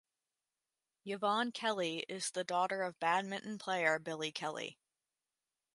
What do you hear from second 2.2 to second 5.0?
the daughter of badminton player Billy Kelly.